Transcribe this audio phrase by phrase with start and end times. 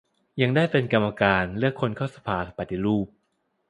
[0.41, 3.07] ยังได้เป็นกรรมการเลือกคนเข้าสภาปฏิรูป